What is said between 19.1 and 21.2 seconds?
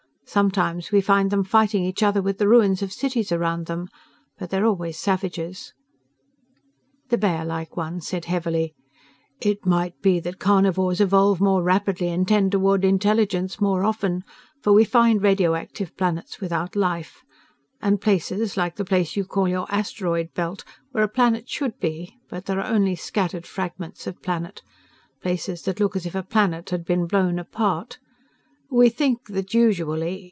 you call your asteroid belt, where a